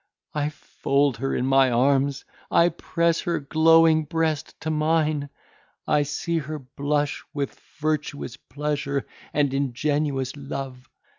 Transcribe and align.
I 0.33 0.49
fold 0.49 1.17
her 1.17 1.35
in 1.35 1.45
my 1.45 1.69
arms! 1.69 2.25
I 2.49 2.69
press 2.69 3.21
her 3.21 3.39
glowing 3.39 4.05
breast 4.05 4.59
to 4.61 4.71
mine! 4.71 5.29
I 5.87 6.01
see 6.01 6.39
her 6.39 6.57
blush 6.57 7.23
with 7.35 7.59
virtuous 7.77 8.35
pleasure 8.35 9.05
and 9.31 9.53
ingenuous 9.53 10.35
love! 10.35 10.89